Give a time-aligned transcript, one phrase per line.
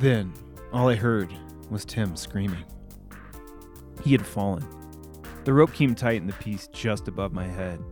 [0.00, 0.32] Then,
[0.72, 1.30] all I heard
[1.68, 2.64] was Tim screaming.
[4.02, 4.66] He had fallen.
[5.44, 7.84] The rope came tight in the piece just above my head.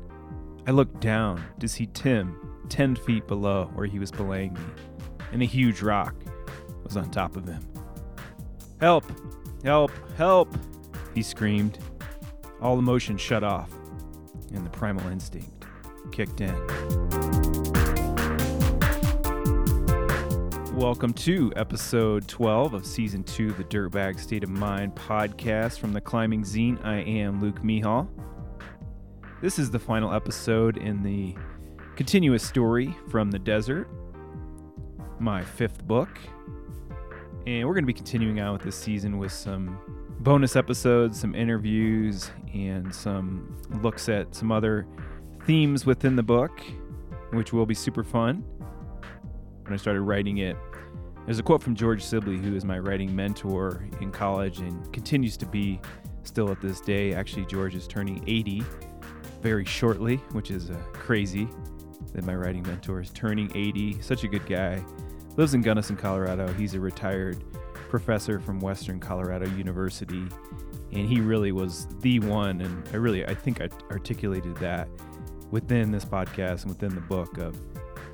[0.67, 4.61] I looked down to see Tim 10 feet below where he was belaying me,
[5.33, 6.15] and a huge rock
[6.83, 7.61] was on top of him.
[8.81, 9.05] Help!
[9.63, 9.91] Help!
[10.17, 10.57] Help!
[11.15, 11.79] He screamed.
[12.63, 13.71] All emotion shut off,
[14.55, 15.67] and the primal instinct
[16.11, 17.18] kicked in.
[20.79, 25.93] Welcome to episode 12 of season 2 of the Dirtbag State of Mind podcast from
[25.93, 26.79] the Climbing Zine.
[26.85, 28.07] I am Luke Mehall.
[29.43, 31.35] This is the final episode in the
[31.97, 33.89] continuous story from the desert,
[35.19, 36.17] my fifth book.
[37.45, 39.81] And we're going to be continuing on with this season with some
[40.21, 44.87] bonus episodes, some interviews, and some looks at some other
[45.45, 46.63] themes within the book,
[47.33, 48.45] which will be super fun.
[49.65, 50.57] When I started writing it,
[51.25, 55.37] there's a quote from George Sibley, who is my writing mentor in college and continues
[55.37, 55.81] to be
[56.23, 57.13] still at this day.
[57.13, 58.63] Actually, George is turning 80
[59.43, 61.49] very shortly, which is uh, crazy
[62.13, 64.01] that my writing mentor is turning 80.
[64.01, 64.83] Such a good guy.
[65.37, 66.53] Lives in Gunnison, Colorado.
[66.55, 67.45] He's a retired
[67.89, 70.27] professor from Western Colorado University,
[70.93, 72.61] and he really was the one.
[72.61, 74.89] And I really, I think I articulated that
[75.51, 77.57] within this podcast and within the book of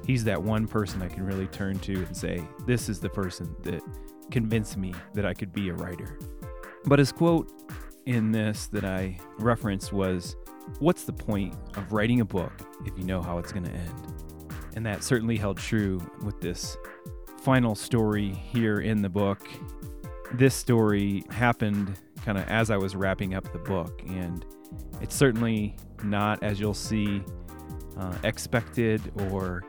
[0.06, 3.54] he's that one person I can really turn to and say, this is the person
[3.62, 3.82] that
[4.30, 6.18] convinced me that I could be a writer.
[6.84, 7.50] But his quote
[8.06, 10.36] in this that I referenced was,
[10.78, 12.52] What's the point of writing a book
[12.86, 14.14] if you know how it's going to end?
[14.76, 16.76] And that certainly held true with this
[17.42, 19.46] final story here in the book.
[20.32, 24.44] This story happened kind of as I was wrapping up the book, and
[25.02, 27.22] it's certainly not, as you'll see,
[27.98, 29.62] uh, expected or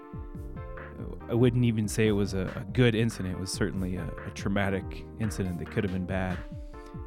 [1.30, 3.36] I wouldn't even say it was a, a good incident.
[3.36, 6.38] It was certainly a, a, traumatic incident that could have been bad.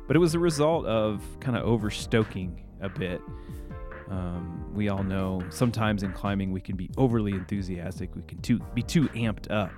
[0.07, 3.21] But it was a result of kind of overstoking a bit.
[4.11, 8.15] Um, we all know sometimes in climbing we can be overly enthusiastic.
[8.17, 9.71] We can too, be too amped up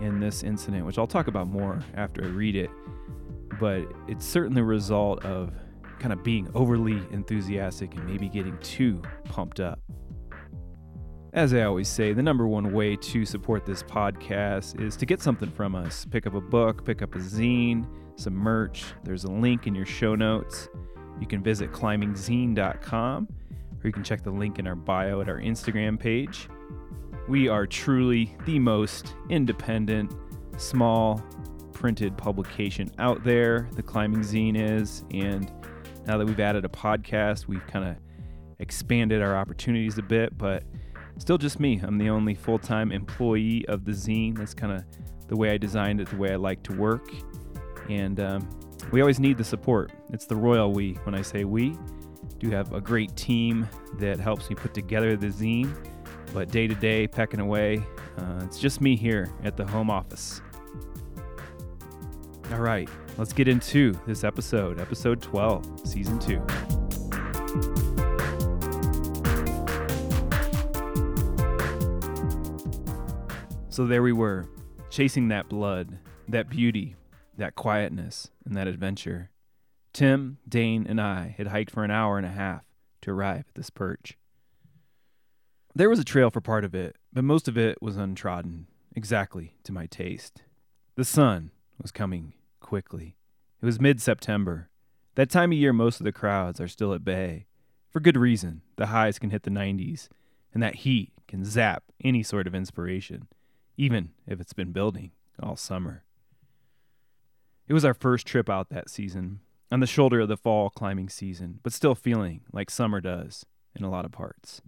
[0.00, 2.70] in this incident, which I'll talk about more after I read it.
[3.58, 5.52] But it's certainly a result of
[5.98, 9.80] kind of being overly enthusiastic and maybe getting too pumped up.
[11.36, 15.20] As I always say, the number one way to support this podcast is to get
[15.20, 16.06] something from us.
[16.06, 17.86] Pick up a book, pick up a zine,
[18.16, 18.86] some merch.
[19.04, 20.70] There's a link in your show notes.
[21.20, 23.28] You can visit climbingzine.com
[23.70, 26.48] or you can check the link in our bio at our Instagram page.
[27.28, 30.14] We are truly the most independent,
[30.56, 31.22] small,
[31.74, 33.68] printed publication out there.
[33.74, 35.04] The Climbing Zine is.
[35.10, 35.52] And
[36.06, 37.96] now that we've added a podcast, we've kind of
[38.58, 40.62] expanded our opportunities a bit, but
[41.18, 41.80] still just me.
[41.82, 44.38] I'm the only full time employee of the zine.
[44.38, 44.84] That's kind of
[45.28, 47.10] the way I designed it, the way I like to work.
[47.88, 48.48] And um,
[48.92, 49.92] we always need the support.
[50.12, 50.94] It's the royal we.
[51.04, 51.76] When I say we,
[52.38, 53.68] do have a great team
[53.98, 55.74] that helps me put together the zine.
[56.32, 57.82] But day to day, pecking away,
[58.18, 60.40] uh, it's just me here at the home office.
[62.52, 67.85] All right, let's get into this episode, episode 12, season 2.
[73.76, 74.48] So there we were,
[74.88, 75.98] chasing that blood,
[76.28, 76.96] that beauty,
[77.36, 79.28] that quietness, and that adventure.
[79.92, 82.62] Tim, Dane, and I had hiked for an hour and a half
[83.02, 84.16] to arrive at this perch.
[85.74, 89.56] There was a trail for part of it, but most of it was untrodden, exactly
[89.64, 90.42] to my taste.
[90.94, 93.18] The sun was coming quickly.
[93.60, 94.70] It was mid September.
[95.16, 97.44] That time of year, most of the crowds are still at bay.
[97.90, 98.62] For good reason.
[98.76, 100.08] The highs can hit the 90s,
[100.54, 103.28] and that heat can zap any sort of inspiration
[103.76, 106.04] even if it's been building all summer.
[107.68, 111.08] It was our first trip out that season, on the shoulder of the fall climbing
[111.08, 113.44] season, but still feeling like summer does
[113.74, 114.62] in a lot of parts.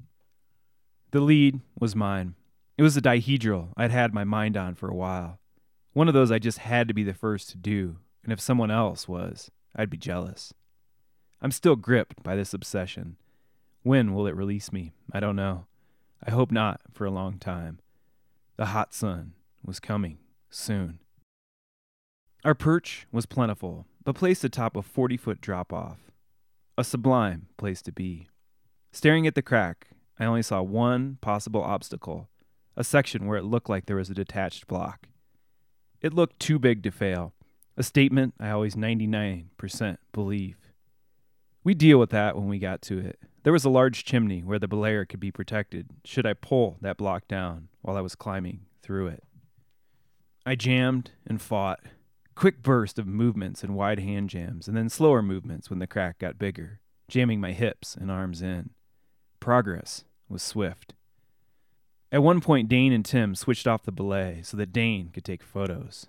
[1.13, 2.35] The lead was mine.
[2.77, 5.39] It was a dihedral I'd had my mind on for a while.
[5.93, 8.71] One of those I just had to be the first to do, and if someone
[8.71, 10.53] else was, I'd be jealous.
[11.41, 13.17] I'm still gripped by this obsession.
[13.83, 14.93] When will it release me?
[15.13, 15.67] I don't know.
[16.25, 17.79] I hope not for a long time.
[18.59, 19.35] The hot sun
[19.65, 20.19] was coming
[20.51, 20.99] soon.
[22.45, 26.11] Our perch was plentiful, but placed atop a 40 foot drop off.
[26.77, 28.29] A sublime place to be.
[28.91, 32.29] Staring at the crack, I only saw one possible obstacle
[32.77, 35.07] a section where it looked like there was a detached block.
[36.01, 37.35] It looked too big to fail,
[37.77, 40.57] a statement I always 99% believe.
[41.63, 43.21] We deal with that when we got to it.
[43.49, 46.99] There was a large chimney where the belayer could be protected should I pull that
[46.99, 49.25] block down while I was climbing through it.
[50.45, 51.81] I jammed and fought.
[52.35, 56.19] Quick burst of movements and wide hand jams, and then slower movements when the crack
[56.19, 58.69] got bigger, jamming my hips and arms in.
[59.41, 60.93] Progress was swift.
[62.13, 65.43] At one point, Dane and Tim switched off the belay so that Dane could take
[65.43, 66.07] photos.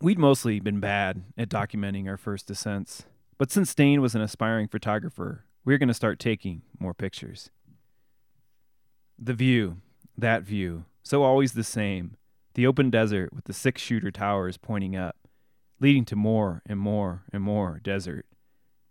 [0.00, 3.02] We'd mostly been bad at documenting our first descents,
[3.36, 7.50] but since Dane was an aspiring photographer, were going to start taking more pictures.
[9.18, 9.78] The view,
[10.16, 12.16] that view, so always the same
[12.54, 15.16] the open desert with the six shooter towers pointing up,
[15.78, 18.26] leading to more and more and more desert.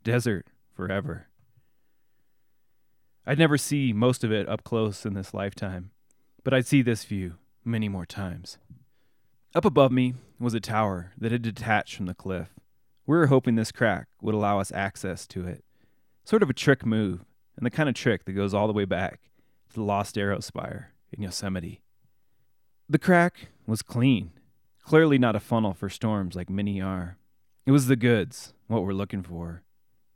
[0.06, 1.28] Desert forever.
[3.26, 5.92] I'd never see most of it up close in this lifetime,
[6.46, 7.34] but I'd see this view
[7.66, 8.58] many more times.
[9.54, 12.54] Up above me was a tower that had detached from the cliff.
[13.06, 15.66] We were hoping this crack would allow us access to it.
[16.28, 17.24] Sort of a trick move,
[17.56, 19.30] and the kind of trick that goes all the way back
[19.70, 21.80] to the Lost Arrow Spire in Yosemite.
[22.90, 24.32] The crack was clean,
[24.84, 27.18] clearly not a funnel for storms like many are.
[27.66, 29.64] It was the goods, what we're looking for.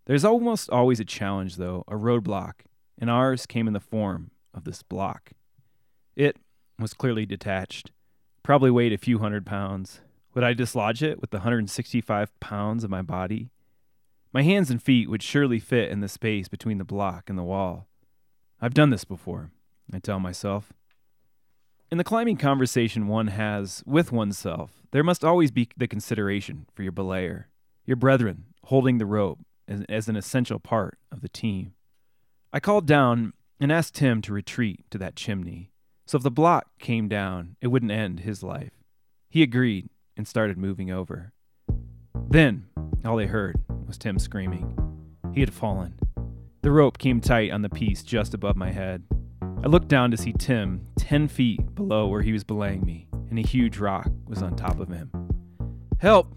[0.06, 2.66] There's almost always a challenge, though, a roadblock,
[3.00, 5.32] and ours came in the form of this block.
[6.18, 6.36] It
[6.78, 7.92] was clearly detached,
[8.44, 10.02] probably weighed a few hundred pounds.
[10.34, 13.50] Would I dislodge it with the 165 pounds of my body?
[14.34, 17.44] My hands and feet would surely fit in the space between the block and the
[17.44, 17.88] wall.
[18.62, 19.52] I've done this before,
[19.94, 20.72] I tell myself.
[21.92, 26.84] In the climbing conversation one has with oneself, there must always be the consideration for
[26.84, 27.46] your belayer,
[27.86, 31.74] your brethren holding the rope as, as an essential part of the team.
[32.54, 35.72] I called down and asked Tim to retreat to that chimney,
[36.06, 38.72] so if the block came down, it wouldn't end his life.
[39.30, 41.34] He agreed and started moving over.
[42.30, 42.68] Then,
[43.04, 43.60] all they heard
[43.92, 44.74] was Tim screaming.
[45.34, 46.00] He had fallen.
[46.62, 49.04] The rope came tight on the piece just above my head.
[49.42, 53.38] I looked down to see Tim 10 feet below where he was belaying me, and
[53.38, 55.12] a huge rock was on top of him.
[56.00, 56.34] Help!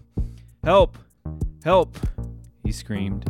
[0.65, 0.97] Help!
[1.63, 1.97] Help!
[2.65, 3.23] He screamed.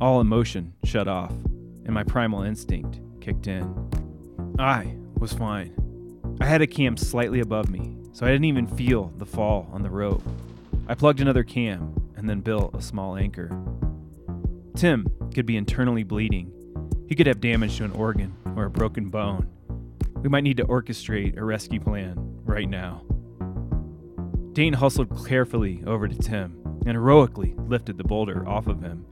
[0.00, 3.90] All emotion shut off, and my primal instinct kicked in.
[4.56, 5.74] I was fine.
[6.40, 9.82] I had a cam slightly above me, so I didn't even feel the fall on
[9.82, 10.22] the rope.
[10.86, 13.50] I plugged another cam and then built a small anchor.
[14.74, 16.52] Tim could be internally bleeding.
[17.08, 19.48] He could have damage to an organ or a broken bone.
[20.16, 22.14] We might need to orchestrate a rescue plan
[22.44, 23.02] right now.
[24.52, 29.04] Dane hustled carefully over to Tim and heroically lifted the boulder off of him.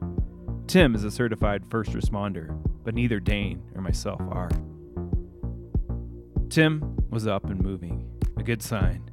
[0.67, 4.49] Tim is a certified first responder, but neither Dane or myself are.
[6.49, 9.09] Tim was up and moving, a good sign.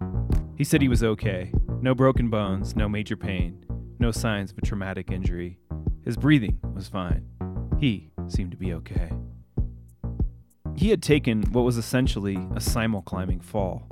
[0.56, 1.52] He said he was okay.
[1.80, 3.61] No broken bones, no major pain,
[4.02, 5.58] no signs of a traumatic injury.
[6.04, 7.24] His breathing was fine.
[7.78, 9.10] He seemed to be okay.
[10.74, 13.86] He had taken what was essentially a simul climbing fall,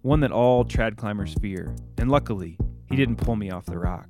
[0.00, 4.08] one that all trad climbers fear, and luckily, he didn't pull me off the rock.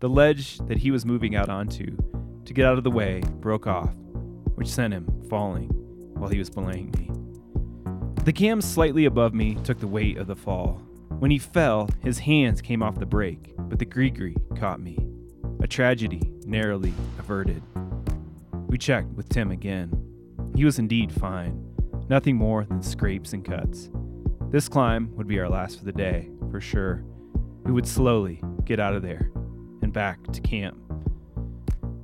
[0.00, 1.96] The ledge that he was moving out onto
[2.44, 3.94] to get out of the way broke off,
[4.54, 5.70] which sent him falling
[6.14, 7.10] while he was belaying me.
[8.24, 10.82] The cam slightly above me took the weight of the fall.
[11.18, 14.96] When he fell, his hands came off the brake, but the gree caught me.
[15.60, 17.60] A tragedy narrowly averted.
[18.68, 19.90] We checked with Tim again.
[20.54, 21.74] He was indeed fine,
[22.08, 23.90] nothing more than scrapes and cuts.
[24.50, 27.02] This climb would be our last for the day, for sure.
[27.64, 29.32] We would slowly get out of there
[29.82, 30.78] and back to camp.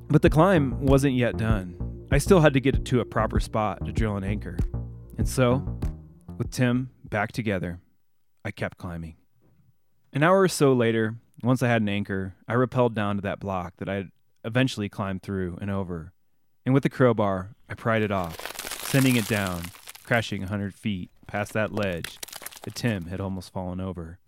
[0.09, 2.07] But the climb wasn't yet done.
[2.11, 4.59] I still had to get to a proper spot to drill an anchor.
[5.19, 5.79] And so,
[6.37, 7.81] with Tim back together,
[8.45, 9.17] I kept climbing.
[10.13, 13.41] An hour or so later, once I had an anchor, I rappelled down to that
[13.41, 14.11] block that I had
[14.45, 16.15] eventually climbed through and over
[16.65, 18.41] and with the crowbar, I pried it off,
[18.87, 19.65] sending it down,
[20.03, 22.19] crashing a hundred feet past that ledge
[22.63, 24.19] that Tim had almost fallen over.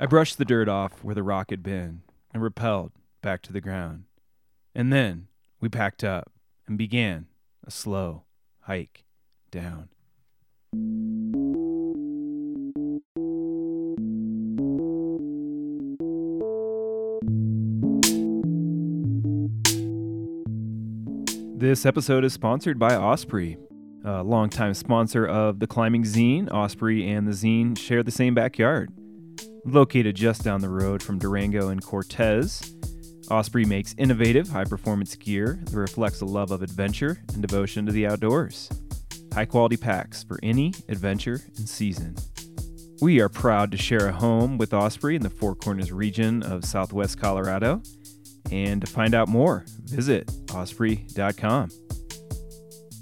[0.00, 2.92] I brushed the dirt off where the rock had been and rappelled
[3.22, 4.04] back to the ground.
[4.74, 5.28] And then
[5.60, 6.32] we packed up
[6.66, 7.26] and began
[7.66, 8.24] a slow
[8.60, 9.04] hike
[9.50, 9.88] down.
[21.58, 23.56] This episode is sponsored by Osprey,
[24.04, 26.52] a longtime sponsor of the climbing zine.
[26.52, 28.92] Osprey and the zine share the same backyard.
[29.64, 32.76] Located just down the road from Durango and Cortez,
[33.30, 37.92] Osprey makes innovative, high performance gear that reflects a love of adventure and devotion to
[37.92, 38.68] the outdoors.
[39.32, 42.16] High quality packs for any adventure and season.
[43.00, 46.66] We are proud to share a home with Osprey in the Four Corners region of
[46.66, 47.80] southwest Colorado
[48.52, 51.68] and to find out more, visit osprey.com.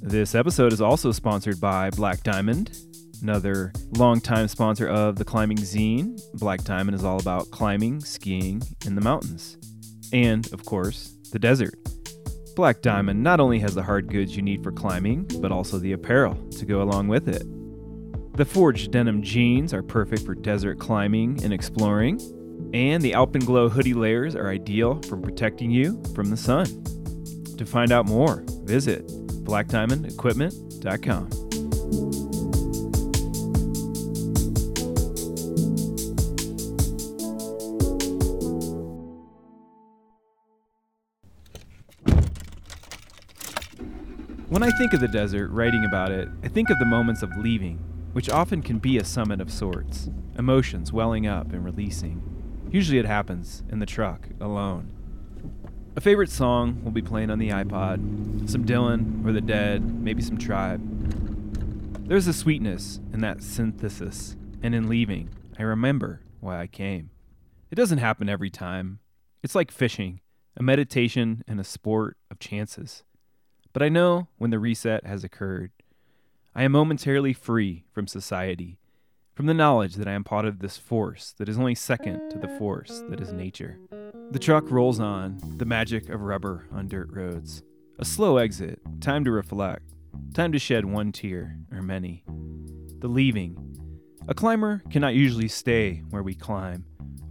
[0.02, 2.76] This episode is also sponsored by Black Diamond.
[3.23, 6.20] another longtime sponsor of the Climbing Zine.
[6.34, 9.56] Black Diamond is all about climbing, skiing in the mountains,
[10.12, 11.75] and, of course, the desert.
[12.54, 15.92] Black Diamond not only has the hard goods you need for climbing, but also the
[15.92, 17.44] apparel to go along with it.
[18.37, 22.20] The forged denim jeans are perfect for desert climbing and exploring,
[22.75, 26.66] and the Alpenglow hoodie layers are ideal for protecting you from the sun.
[27.58, 29.06] To find out more, visit
[29.44, 31.30] blackdiamondequipment.com.
[44.49, 47.37] When I think of the desert, writing about it, I think of the moments of
[47.37, 47.78] leaving,
[48.12, 50.08] which often can be a summit of sorts,
[50.38, 52.23] emotions welling up and releasing.
[52.70, 54.90] Usually it happens in the truck, alone.
[55.96, 60.22] A favorite song will be playing on the iPod, some Dylan or The Dead, maybe
[60.22, 60.80] some Tribe.
[62.08, 67.10] There's a sweetness in that synthesis, and in leaving, I remember why I came.
[67.70, 68.98] It doesn't happen every time.
[69.44, 70.20] It's like fishing,
[70.56, 73.04] a meditation and a sport of chances.
[73.72, 75.70] But I know when the reset has occurred.
[76.56, 78.78] I am momentarily free from society,
[79.32, 82.38] from the knowledge that I am part of this force that is only second to
[82.38, 83.78] the force that is nature.
[84.31, 87.62] The truck rolls on, the magic of rubber on dirt roads.
[87.99, 89.95] A slow exit, time to reflect,
[90.35, 92.25] time to shed one tear, or many.
[92.99, 93.57] The leaving.
[94.26, 96.85] A climber cannot usually stay where we climb.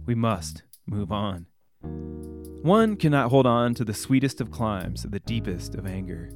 [0.06, 1.46] We must move on.
[1.82, 6.30] One cannot hold on to the sweetest of climbs, the deepest of anger.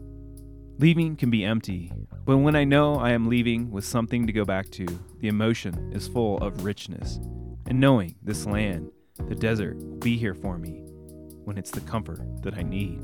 [0.78, 1.90] Leaving can be empty,
[2.24, 4.86] but when I know I am leaving with something to go back to,
[5.20, 7.18] the emotion is full of richness.
[7.66, 8.90] And knowing this land,
[9.26, 10.82] the desert, will be here for me
[11.44, 13.02] when it's the comfort that I need.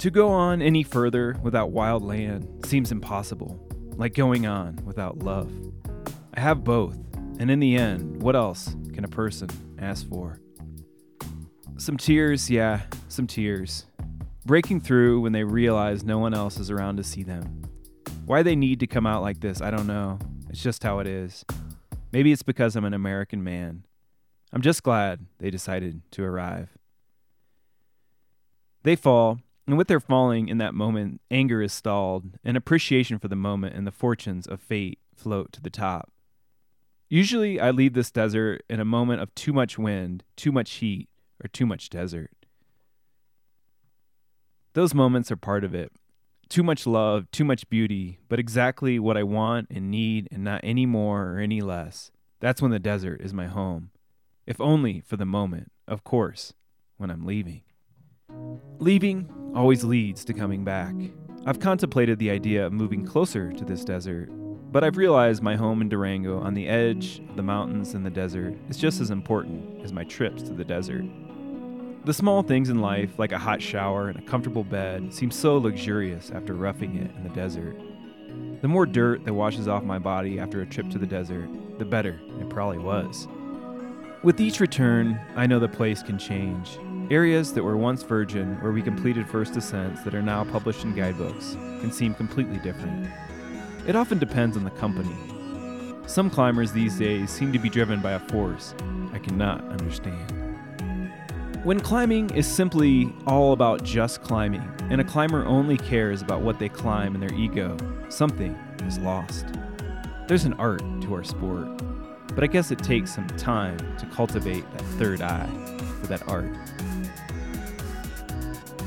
[0.00, 5.50] To go on any further without wild land seems impossible, like going on without love.
[6.34, 6.98] I have both,
[7.38, 9.48] and in the end, what else can a person
[9.78, 10.40] ask for?
[11.78, 13.86] Some tears, yeah, some tears.
[14.44, 17.62] Breaking through when they realize no one else is around to see them.
[18.26, 20.18] Why they need to come out like this, I don't know.
[20.50, 21.44] It's just how it is.
[22.12, 23.84] Maybe it's because I'm an American man.
[24.54, 26.78] I'm just glad they decided to arrive.
[28.84, 33.26] They fall, and with their falling in that moment, anger is stalled, and appreciation for
[33.26, 36.12] the moment and the fortunes of fate float to the top.
[37.08, 41.08] Usually, I leave this desert in a moment of too much wind, too much heat,
[41.42, 42.30] or too much desert.
[44.74, 45.90] Those moments are part of it.
[46.48, 50.60] Too much love, too much beauty, but exactly what I want and need, and not
[50.62, 52.12] any more or any less.
[52.38, 53.90] That's when the desert is my home.
[54.46, 56.52] If only for the moment, of course,
[56.98, 57.62] when I'm leaving.
[58.78, 60.94] Leaving always leads to coming back.
[61.46, 64.28] I've contemplated the idea of moving closer to this desert,
[64.70, 68.10] but I've realized my home in Durango on the edge of the mountains and the
[68.10, 71.06] desert is just as important as my trips to the desert.
[72.04, 75.56] The small things in life, like a hot shower and a comfortable bed, seem so
[75.56, 77.78] luxurious after roughing it in the desert.
[78.60, 81.48] The more dirt that washes off my body after a trip to the desert,
[81.78, 83.26] the better it probably was.
[84.24, 86.78] With each return, I know the place can change.
[87.10, 90.94] Areas that were once virgin, where we completed first ascents that are now published in
[90.94, 93.06] guidebooks, can seem completely different.
[93.86, 95.14] It often depends on the company.
[96.06, 98.74] Some climbers these days seem to be driven by a force
[99.12, 100.56] I cannot understand.
[101.62, 106.58] When climbing is simply all about just climbing, and a climber only cares about what
[106.58, 107.76] they climb in their ego,
[108.08, 108.54] something
[108.86, 109.44] is lost.
[110.28, 111.68] There's an art to our sport,
[112.28, 115.48] but I guess it takes some time to cultivate that third eye
[116.00, 116.54] for that art.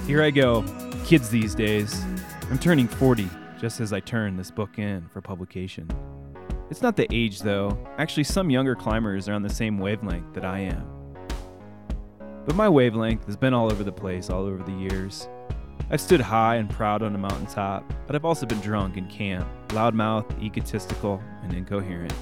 [0.05, 0.63] Here I go,
[1.05, 2.01] kids these days.
[2.49, 3.29] I'm turning 40
[3.59, 5.89] just as I turn this book in for publication.
[6.69, 10.45] It's not the age though, actually, some younger climbers are on the same wavelength that
[10.45, 10.85] I am.
[12.45, 15.27] But my wavelength has been all over the place all over the years.
[15.89, 19.47] I've stood high and proud on a mountaintop, but I've also been drunk in camp,
[19.69, 22.13] loudmouthed, egotistical, and incoherent.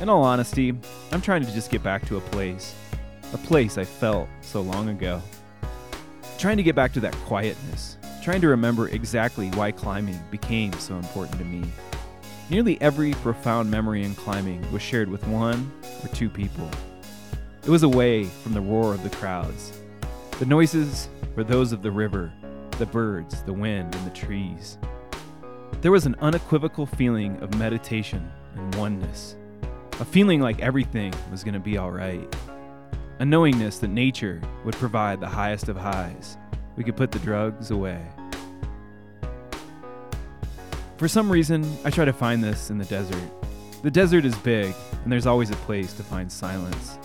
[0.00, 0.74] In all honesty,
[1.12, 2.74] I'm trying to just get back to a place,
[3.34, 5.20] a place I felt so long ago.
[6.38, 10.96] Trying to get back to that quietness, trying to remember exactly why climbing became so
[10.96, 11.70] important to me.
[12.48, 15.70] Nearly every profound memory in climbing was shared with one
[16.02, 16.70] or two people.
[17.62, 19.78] It was away from the roar of the crowds.
[20.38, 22.32] The noises were those of the river,
[22.78, 24.78] the birds, the wind, and the trees.
[25.82, 29.36] There was an unequivocal feeling of meditation and oneness,
[30.00, 32.26] a feeling like everything was going to be all right,
[33.18, 36.38] a knowingness that nature would provide the highest of highs.
[36.76, 38.02] We could put the drugs away.
[40.96, 43.30] For some reason, I try to find this in the desert.
[43.82, 46.98] The desert is big, and there's always a place to find silence.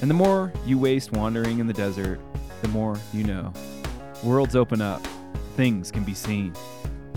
[0.00, 2.18] And the more you waste wandering in the desert,
[2.62, 3.52] the more you know.
[4.24, 5.06] Worlds open up,
[5.56, 6.54] things can be seen.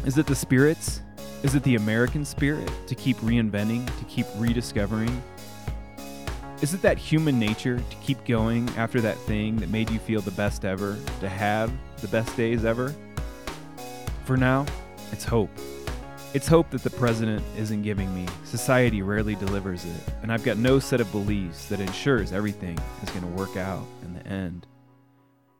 [0.05, 1.01] Is it the spirits?
[1.43, 5.21] Is it the American spirit to keep reinventing, to keep rediscovering?
[6.61, 10.21] Is it that human nature to keep going after that thing that made you feel
[10.21, 12.95] the best ever, to have the best days ever?
[14.23, 14.65] For now,
[15.11, 15.51] it's hope.
[16.33, 18.25] It's hope that the president isn't giving me.
[18.43, 23.09] Society rarely delivers it, and I've got no set of beliefs that ensures everything is
[23.11, 24.65] going to work out in the end.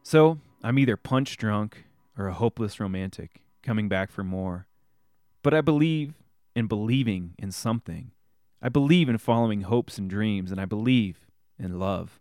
[0.04, 1.86] So, I'm either punch drunk
[2.18, 4.68] or a hopeless romantic coming back for more.
[5.46, 6.16] But I believe
[6.56, 8.10] in believing in something.
[8.64, 11.28] I believe in following hopes and dreams, and I believe
[11.60, 12.20] in love.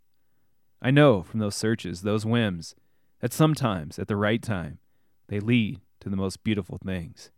[0.83, 2.75] I know from those searches, those whims,
[3.21, 4.79] that sometimes, at the right time,
[5.29, 7.31] they lead to the most beautiful things.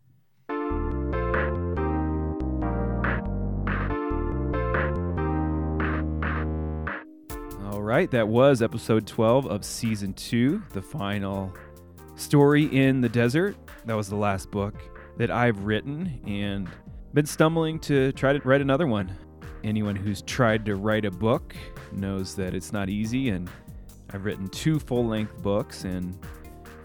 [7.70, 11.54] All right, that was episode 12 of season two, the final
[12.16, 13.56] story in the desert.
[13.84, 16.68] That was the last book that I've written and
[17.14, 19.12] been stumbling to try to write another one.
[19.64, 21.56] Anyone who's tried to write a book
[21.92, 23.50] knows that it's not easy, and
[24.12, 26.16] I've written two full length books and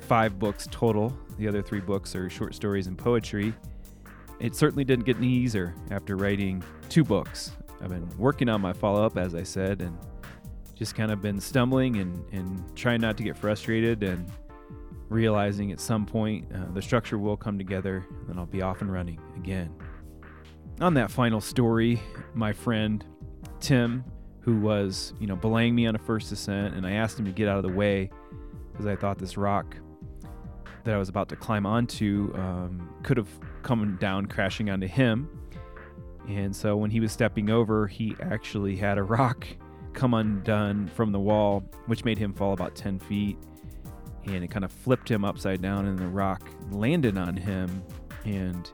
[0.02, 1.16] five books total.
[1.38, 3.54] The other three books are short stories and poetry.
[4.40, 7.52] It certainly didn't get any easier after writing two books.
[7.82, 9.98] I've been working on my follow up, as I said, and
[10.76, 14.30] just kind of been stumbling and, and trying not to get frustrated and
[15.12, 18.82] realizing at some point uh, the structure will come together and then I'll be off
[18.82, 19.74] and running again.
[20.80, 22.01] On that final story,
[22.34, 23.06] my friend
[23.60, 24.03] Tim,
[24.39, 27.32] who was, you know, belaying me on a first ascent, and I asked him to
[27.32, 28.10] get out of the way
[28.72, 29.75] because I thought this rock
[30.84, 33.30] that I was about to climb onto um, could have
[33.62, 35.30] come down crashing onto him.
[36.27, 39.45] And so when he was stepping over, he actually had a rock
[39.93, 43.38] come undone from the wall, which made him fall about 10 feet.
[44.25, 47.84] And it kind of flipped him upside down, and the rock landed on him.
[48.25, 48.69] And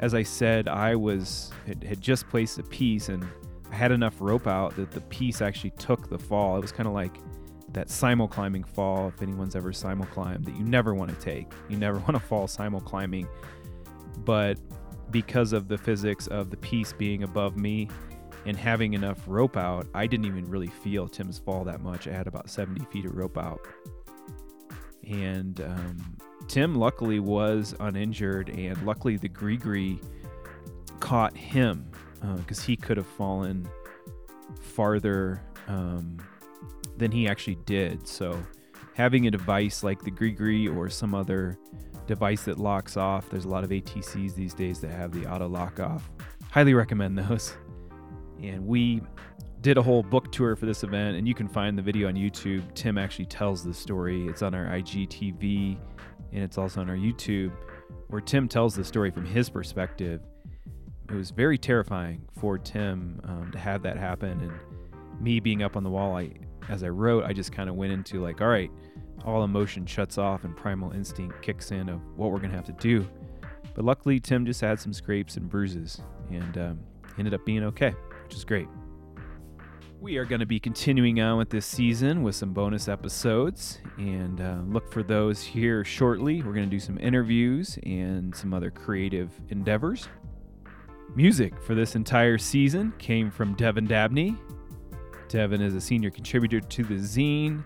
[0.00, 3.26] as I said, I was had, had just placed a piece, and
[3.70, 6.56] I had enough rope out that the piece actually took the fall.
[6.56, 7.18] It was kind of like
[7.72, 11.52] that simul climbing fall, if anyone's ever simul climbed, that you never want to take.
[11.68, 13.28] You never want to fall simul climbing.
[14.24, 14.58] But
[15.10, 17.88] because of the physics of the piece being above me,
[18.46, 22.06] and having enough rope out, I didn't even really feel Tim's fall that much.
[22.06, 23.60] I had about 70 feet of rope out.
[25.08, 26.16] And um,
[26.48, 30.00] Tim luckily was uninjured, and luckily the Gree
[31.00, 31.90] caught him
[32.36, 33.68] because uh, he could have fallen
[34.60, 36.16] farther um,
[36.96, 38.06] than he actually did.
[38.08, 38.42] So,
[38.94, 41.58] having a device like the Gree or some other
[42.06, 45.48] device that locks off, there's a lot of ATCs these days that have the auto
[45.48, 46.10] lock off.
[46.50, 47.54] Highly recommend those
[48.42, 49.02] and we
[49.64, 52.14] did a whole book tour for this event and you can find the video on
[52.14, 52.62] youtube.
[52.74, 54.26] Tim actually tells the story.
[54.26, 55.78] It's on our igtv
[56.32, 57.50] and it's also on our youtube
[58.08, 60.20] where tim tells the story from his perspective.
[61.08, 64.52] It was very terrifying for tim um, to have that happen and
[65.18, 66.30] me being up on the wall i
[66.68, 68.70] as i wrote i just kind of went into like all right
[69.24, 72.72] all emotion shuts off and primal instinct kicks in of what we're to have to
[72.72, 73.08] do.
[73.74, 76.80] But luckily tim just had some scrapes and bruises and um,
[77.16, 78.68] ended up being okay which is great.
[80.04, 84.38] We are going to be continuing on with this season with some bonus episodes and
[84.38, 86.42] uh, look for those here shortly.
[86.42, 90.10] We're going to do some interviews and some other creative endeavors.
[91.16, 94.36] Music for this entire season came from Devin Dabney.
[95.30, 97.64] Devin is a senior contributor to the zine.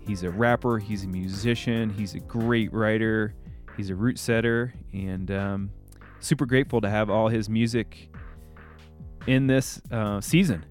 [0.00, 3.36] He's a rapper, he's a musician, he's a great writer,
[3.76, 5.70] he's a route setter, and um,
[6.18, 8.10] super grateful to have all his music
[9.28, 10.64] in this uh, season.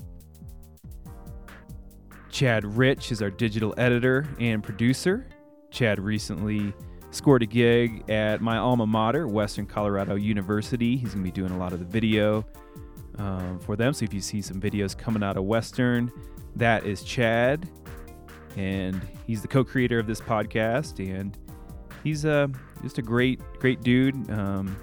[2.29, 5.27] Chad Rich is our digital editor and producer.
[5.71, 6.73] Chad recently
[7.11, 10.97] scored a gig at my alma mater, Western Colorado University.
[10.97, 12.45] He's going to be doing a lot of the video
[13.17, 13.93] um, for them.
[13.93, 16.11] So if you see some videos coming out of Western,
[16.55, 17.69] that is Chad.
[18.55, 20.99] And he's the co creator of this podcast.
[20.99, 21.37] And
[22.03, 22.47] he's uh,
[22.81, 24.29] just a great, great dude.
[24.31, 24.75] Um,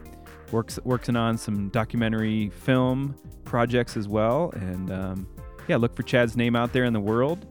[0.52, 4.50] works working on some documentary film projects as well.
[4.54, 5.26] And um,
[5.68, 7.46] yeah, look for Chad's name out there in the world.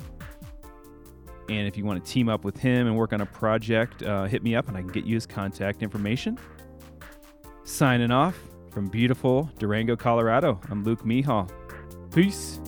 [1.50, 4.26] And if you want to team up with him and work on a project, uh,
[4.26, 6.38] hit me up and I can get you his contact information.
[7.64, 8.38] Signing off
[8.72, 11.50] from beautiful Durango, Colorado, I'm Luke Mehall.
[12.14, 12.60] Peace.